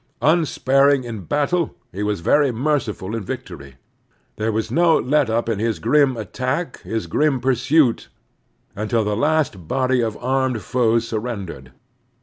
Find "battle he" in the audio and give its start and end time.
1.25-2.01